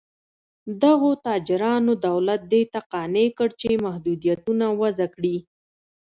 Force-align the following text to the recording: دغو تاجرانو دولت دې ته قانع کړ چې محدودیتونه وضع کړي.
دغو 0.81 1.11
تاجرانو 1.25 1.93
دولت 2.07 2.41
دې 2.51 2.61
ته 2.73 2.79
قانع 2.91 3.27
کړ 3.37 3.49
چې 3.61 3.69
محدودیتونه 3.85 4.65
وضع 4.81 5.07
کړي. 5.15 5.37